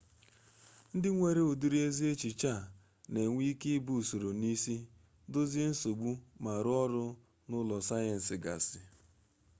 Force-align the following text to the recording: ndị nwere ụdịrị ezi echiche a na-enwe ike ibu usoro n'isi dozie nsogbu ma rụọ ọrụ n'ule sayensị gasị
ndị 0.95 1.09
nwere 1.15 1.41
ụdịrị 1.51 1.77
ezi 1.87 2.03
echiche 2.13 2.49
a 2.57 2.61
na-enwe 3.13 3.41
ike 3.51 3.69
ibu 3.77 3.91
usoro 4.01 4.29
n'isi 4.41 4.75
dozie 5.31 5.65
nsogbu 5.71 6.09
ma 6.43 6.51
rụọ 6.65 6.75
ọrụ 6.85 7.03
n'ule 7.47 7.75
sayensị 7.87 8.35
gasị 8.43 8.79